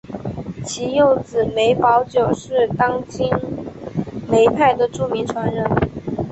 [0.65, 3.29] 其幼子梅葆玖是当今
[4.27, 5.63] 梅派的著名传人。